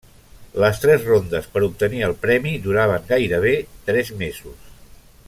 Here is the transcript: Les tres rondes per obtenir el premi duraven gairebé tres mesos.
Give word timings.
Les 0.61 0.79
tres 0.85 1.03
rondes 1.09 1.49
per 1.57 1.63
obtenir 1.67 2.01
el 2.09 2.17
premi 2.25 2.55
duraven 2.65 3.07
gairebé 3.13 3.55
tres 3.91 4.15
mesos. 4.23 4.69